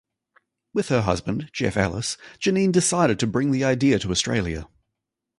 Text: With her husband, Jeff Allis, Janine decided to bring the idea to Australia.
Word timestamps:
With 0.73 0.87
her 0.89 1.01
husband, 1.01 1.51
Jeff 1.53 1.77
Allis, 1.77 2.17
Janine 2.39 2.71
decided 2.71 3.19
to 3.19 3.27
bring 3.27 3.51
the 3.51 3.63
idea 3.63 3.99
to 3.99 4.09
Australia. 4.09 4.67